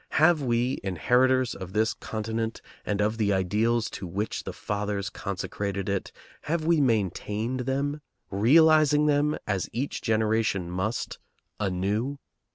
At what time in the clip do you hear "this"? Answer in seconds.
1.73-1.93